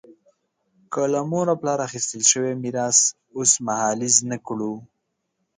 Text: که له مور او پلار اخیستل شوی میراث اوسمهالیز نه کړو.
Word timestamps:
که 0.91 1.01
له 1.13 1.21
مور 1.29 1.47
او 1.51 1.57
پلار 1.61 1.79
اخیستل 1.87 2.21
شوی 2.31 2.51
میراث 2.63 2.99
اوسمهالیز 3.37 4.15
نه 4.29 4.37
کړو. 4.47 4.73